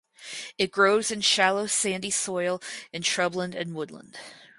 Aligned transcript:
It 0.57 0.71
grows 0.71 1.11
in 1.11 1.21
shallow 1.21 1.67
sandy 1.67 2.09
soil 2.09 2.59
in 2.91 3.03
shrubland 3.03 3.53
and 3.53 3.75
woodland. 3.75 4.17